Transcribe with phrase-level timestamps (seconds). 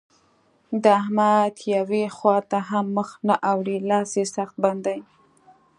[0.83, 4.99] د احمد يوې خوا ته هم مخ نه اوړي؛ لاس يې سخت بند دی.